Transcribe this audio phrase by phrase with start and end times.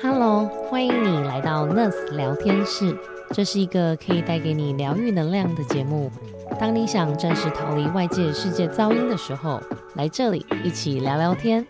[0.00, 2.96] Hello，欢迎你来到 Nurse 聊天室。
[3.32, 6.08] 这是一个可以带给你疗愈能量的节目。
[6.58, 9.60] 当你想暂时逃离外界世界噪音的时候，
[9.96, 11.66] 来这里一起聊聊天。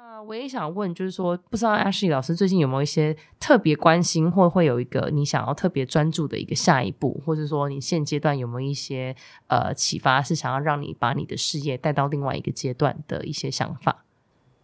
[0.00, 9.16] 那我也想问，就是说，不知道 Ashley 老师最近有没有一些特别关心，或会有一个你想要特别专注的一个下一步，或者说你现阶段有没有一些
[9.48, 14.04] 呃启发，是想要让你把你的事业带到另外一个阶段的一些想法？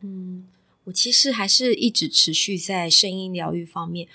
[0.02, 0.46] 嗯，
[0.84, 4.06] 我其实还是一直持续在声音疗愈方面。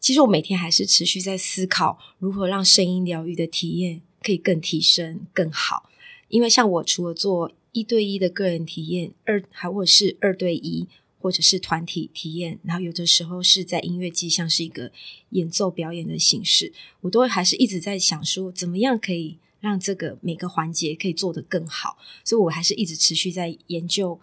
[0.00, 5.88] 其实我每天还是持续在思考如何让声音疗愈的体验可以更提升、更好。
[6.28, 10.88] 因为像我除了做一对一的个人体验，二还或者是二对一，
[11.20, 14.90] 或者是团体体验，然后有的时候是在音乐季，像是一个
[15.30, 21.98] 演奏表演的形式，我都还是一直在想说，怎么样可以让这个每个环节可以做得更好。
[22.24, 24.18] 所以我还是一直持续在研究，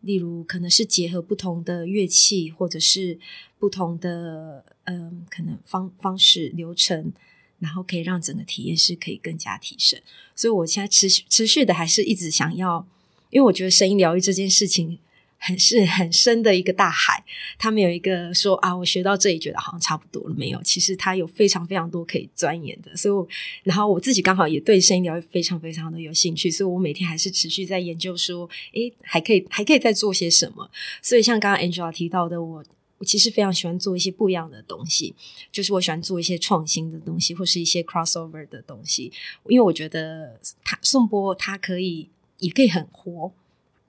[0.00, 3.20] 例如可能是结合不同的乐器，或者是
[3.60, 7.12] 不同的嗯，可能方方式流程。
[7.58, 9.98] 然后可以让整个体验是可以更加提升，
[10.34, 12.86] 所以我现在持续持续的还是一直想要，
[13.30, 14.98] 因为我觉得声音疗愈这件事情
[15.38, 17.22] 很是很深的一个大海，
[17.58, 23.28] 他们有一个说啊，我学到这里觉得好像差不多了，没有，其实他有非常非常多可以钻研的，所以，我，
[23.62, 30.70] 然后我自己刚好也对声音疗愈非常非常的有兴趣，所以我每天还是持续在研究说，诶，还可以还可以再做些什么，
[31.02, 32.64] 所以像刚刚 Angela 提到的我。
[32.98, 35.14] 我其实非常喜欢做一些不一样的东西，
[35.52, 39.12] 就是我喜欢做一些创新的东西，或是一些 crossover 的东西。
[39.48, 43.32] 因为我觉得他宋波他可以也可以很活，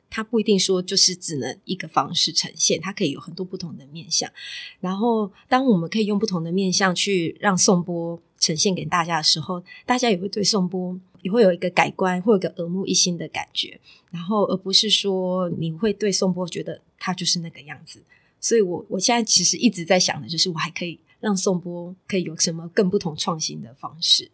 [0.09, 4.31] 它不一定说就是只能一个方式呈现，它可以有很多不同的面相。
[4.80, 13.80] 然后，当我们可以用不同的面相去让宋波呈现给大家的时候，大家也会对宋波也会有一个改观，会有个耳目一新的感觉。
[14.12, 18.02] 然后，而不是说你会对宋波觉得他就是那个样子。
[18.40, 24.31] 所以，我我现在其实一直在想的，就是我还可以让颂钵可以有什么更不同创新的方式。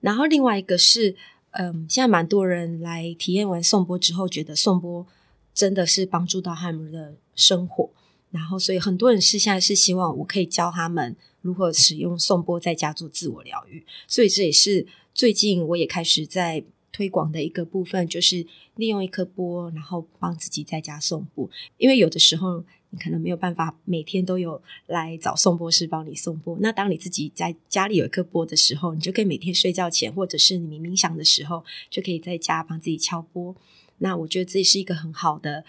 [0.00, 1.16] 然后，另外一个是，
[1.60, 5.04] 嗯，现在蛮多人来体验完颂钵之后，觉得颂钵
[5.52, 7.90] 真的是帮助到他们的生活。
[8.30, 13.84] 然后，所以很多人是现在是希望我可以教他们如何使用颂钵在家做自我疗愈。
[14.06, 16.62] 所以，这也是最近我也开始在
[16.92, 21.48] 推广的一个部分，就是利用一颗波，然后帮自己在家颂钵。
[21.76, 22.64] 因为有的时候。
[22.90, 26.56] 你可能没有办法每天都有来找送波师帮你送波。
[26.62, 33.54] 那当你自己在家里有一颗波的时候，你就可以每天睡觉前，或者是你冥想的时候，就可以在家帮自己敲波。
[33.98, 35.66] 那我觉得这也是一个很好的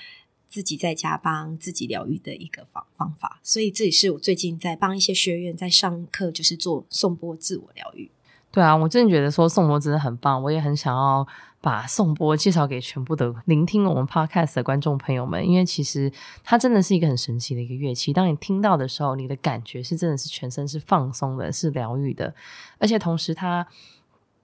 [0.47, 3.41] 自己在家帮自己疗愈的一个方方法。
[3.43, 8.09] 所以这也是我最近在帮一些学员在上课，就是做送波自我疗愈。
[8.51, 11.27] 对啊，我真的觉得说宋波真的很棒，我也很想要。
[11.61, 16.09] 把颂钵介绍给全部的聆听我们 podcast 的观众朋友们，因为其实
[16.41, 18.13] 它真的是一个很神奇的一个乐器。
[18.13, 22.33] 当你听到的时候，你的感觉是真的是全身是放松的，是疗愈的，
[22.77, 23.67] 而且同时它。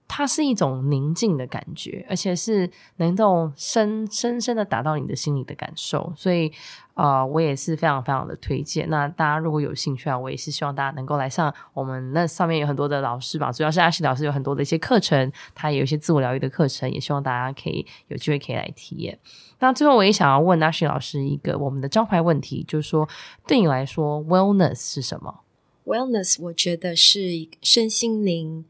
[0.08, 6.50] 它是一种宁静的感觉，而且是能够深深深的打到你的心里的感受，所以
[6.94, 8.88] 啊，我也是非常非常的推荐。
[8.88, 19.18] 那大家如果有兴趣啊，我也是希望大家能够来上我们那上面有很多的老师吧，主要是阿西老师有很多的一些课程，他也有一些自我疗愈的课程，也希望大家可以有机会可以来体验。
[19.58, 23.08] 那最后我也想要问阿西老师一个我们的招牌问题，就是说
[23.46, 25.40] 对你来说，wellness 是什么
[25.84, 28.64] ？wellness 我觉得是身心灵。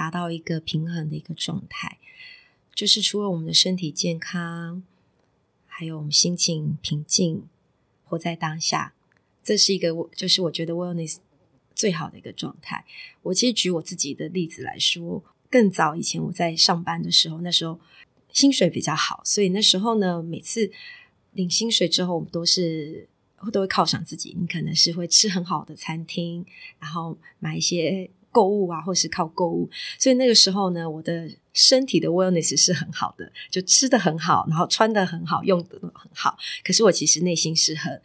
[0.00, 1.98] 达到一个平衡的一个状态，
[2.74, 4.82] 就是除了我们的身体健康，
[5.66, 7.46] 还有我们心情平静，
[8.06, 8.94] 活在当下，
[9.44, 11.18] 这是一个我就是我觉得 wellness
[11.74, 12.86] 最好的一个状态。
[13.24, 17.78] 我其实举我自己的例子来说，更早以前我在上班的时候，那时候
[18.32, 20.72] 薪水比较好，所以那时候呢，每次
[21.32, 23.06] 领薪水之后，我们都是
[23.52, 24.34] 都会犒赏自己。
[24.40, 26.46] 你可能是会吃很好的餐厅，
[26.78, 28.08] 然后买一些。
[28.32, 29.68] 购物啊，或是靠购物，
[29.98, 36.36] 所以那个时候呢，我的身体的 wellness 是很好的，就吃的很好，然后穿的很好，用的很好。
[36.64, 38.00] 可是我其实内心是很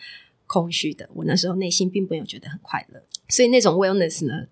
[0.48, 4.48] 空虚的，我那时候内心并没有觉得很快乐，所以那种 wellness 呢，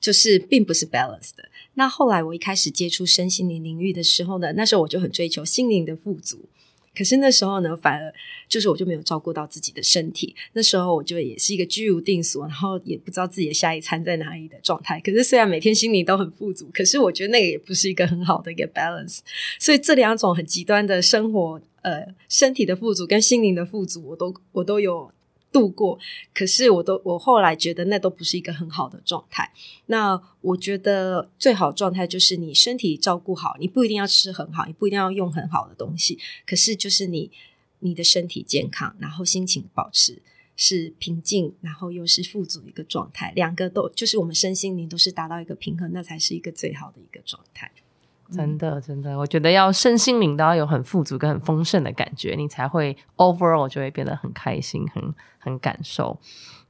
[0.00, 1.48] 就是并不是 balance 的。
[1.74, 6.48] 那后来我一开始接触身心灵领域的时候呢，那时候我就很追求心灵的富足。
[6.96, 8.14] 可是那时候呢，反而
[8.48, 10.34] 就是我就没有照顾到自己的身体。
[10.52, 15.00] 那时候我就也是一个居无定所，然后也不知道自己的下一餐在哪里的状态。
[15.00, 19.18] 可是虽然每天心灵都很富足，可是我觉得那个也不是一个很好的一个 balance。
[19.58, 25.10] 所以这两种很极端的生活，呃，身体的富足跟心灵的富足，我都我都有
[25.54, 25.96] 度过。
[26.34, 29.52] 可是我都我后来觉得那都不是一个很好的状态。
[29.86, 37.30] 那我觉得最好状态就是你身体照顾好，你不一定要吃很好，你不一定要用很好的东西，可是就是你
[37.78, 40.20] 你的身体健康，然后心情保持
[40.56, 47.70] 是平静，然后又是富足一个状态，两个都就是我们身心灵都是达到一个平衡，那才是一个最好的一个状态。
[48.32, 56.18] 真的，真的，我觉得要身心灵都要有很富足跟很丰盛的感觉，你才会 overall 就会变得很开心，很很感受。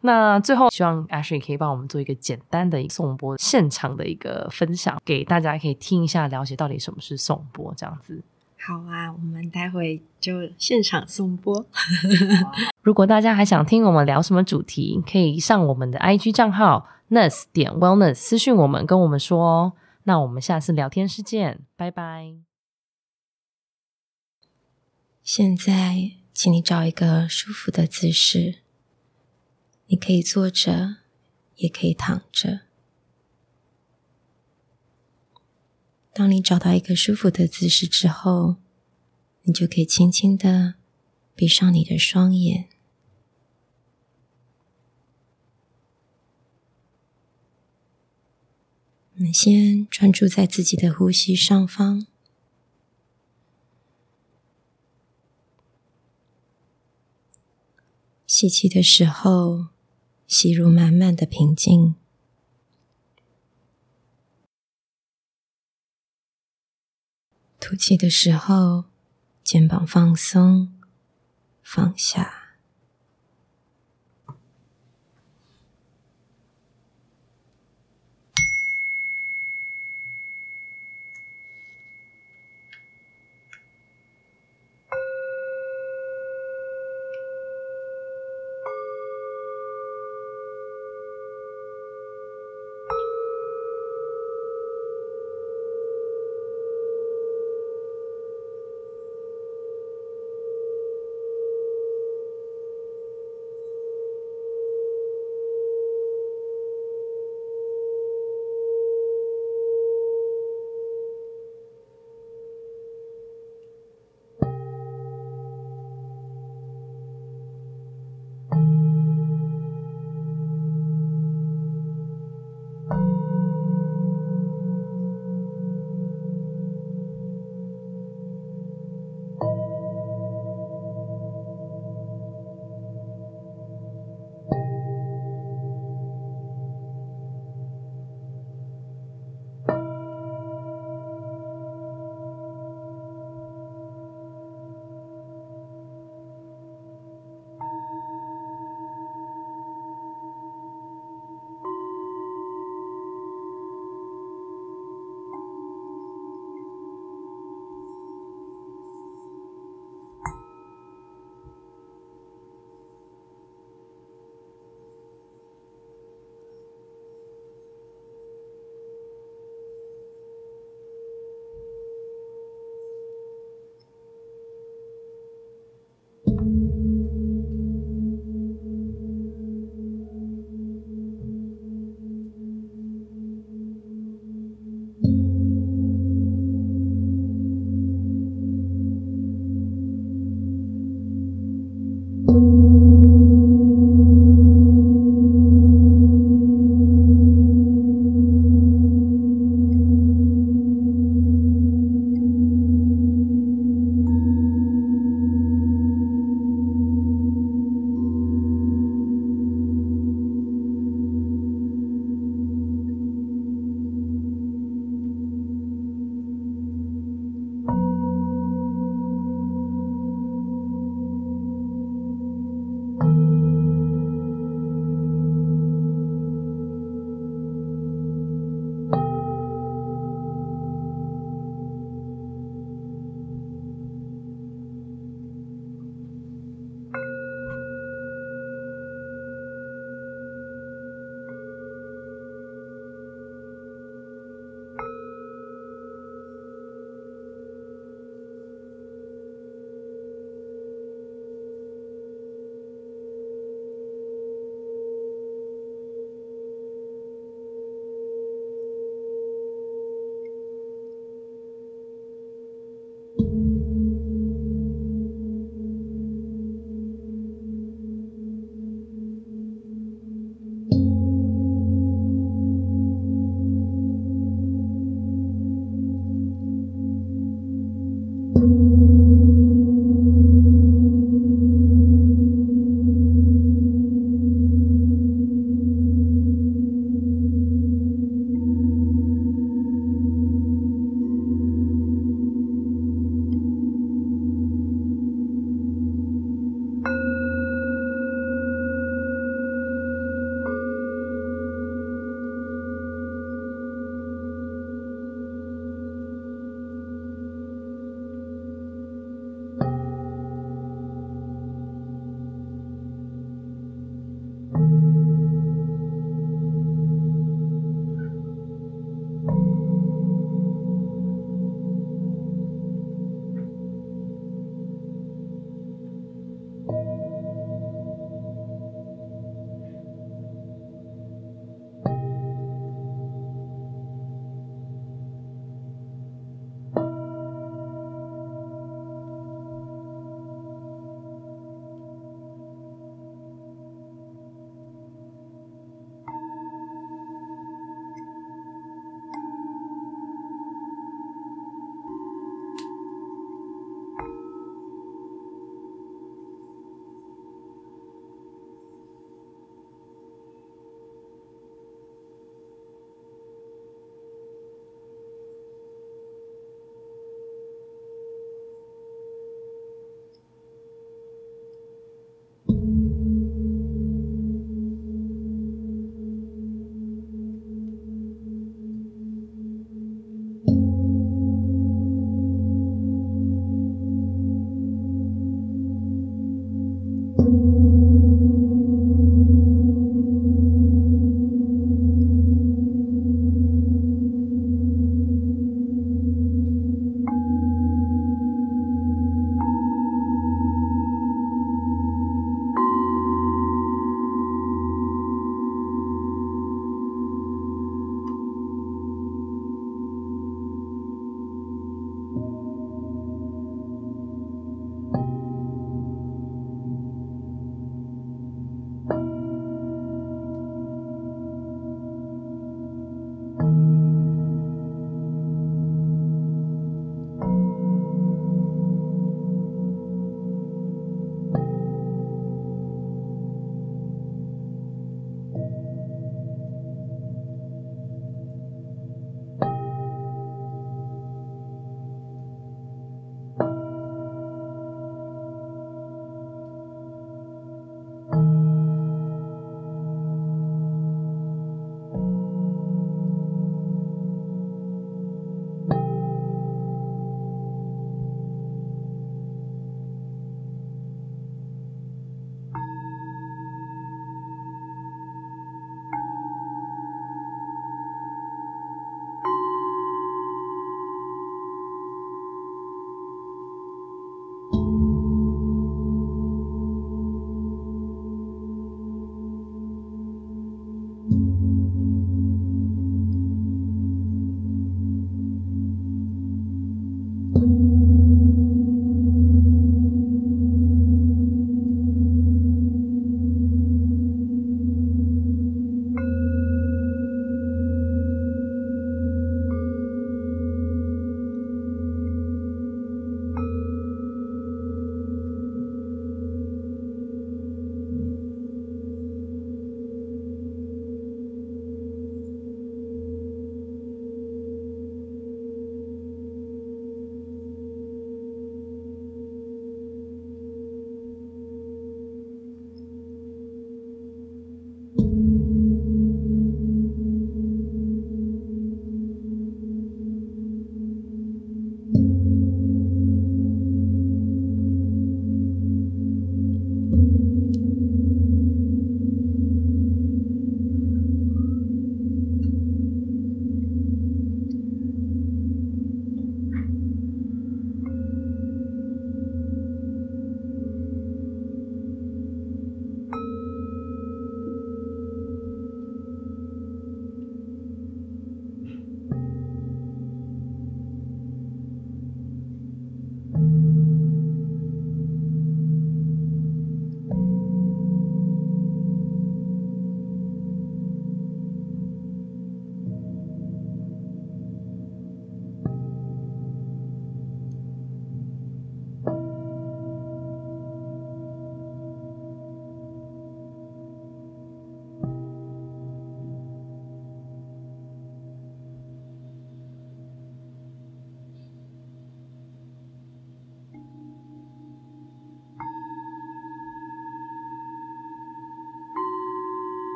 [0.00, 8.22] 那最后，希望 Ashley 可以帮我们做一个简单的颂钵现场的一个分享，给大家可以听一下，了解到底什么是颂钵这样子。
[8.66, 11.64] 好啊，我们待会就现场颂钵。
[12.82, 19.72] 如果大家还想听我们聊什么主题，可以上我们的 IG 账号 nurse 点 wellness 私讯我们，跟我们说哦。
[20.04, 22.36] 那我们下次聊天室见，拜拜。
[25.22, 28.60] 现在，请你找一个舒服的姿势，
[29.86, 30.96] 你可以坐着，
[31.56, 32.60] 也可以躺着。
[36.12, 38.56] 当你找到一个舒服的姿势之后，
[39.44, 40.74] 你就可以轻轻的
[41.34, 42.68] 闭上你的双眼。
[49.16, 52.04] 我们先专注在自己的呼吸上方，
[58.26, 59.68] 吸气的时候，
[60.26, 61.94] 吸入满满的平静；
[67.60, 68.86] 吐气的时候，
[69.44, 70.72] 肩膀放松，
[71.62, 72.43] 放下。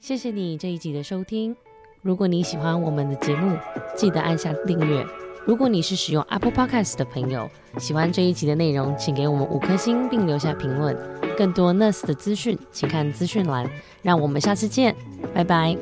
[0.00, 1.54] 谢谢你这一集的收听。
[2.00, 3.54] 如果你喜欢我们的节目，
[3.94, 5.06] 记得按下订阅。
[5.44, 10.96] 如果你是使用 Apple Podcast 的朋友，喜欢这一集的内容，请给我们五颗星并留下评论。
[11.36, 13.70] 更多 Nurse 的资讯，请看资讯栏。
[14.02, 14.96] 让我们下次见，
[15.34, 15.76] 拜拜。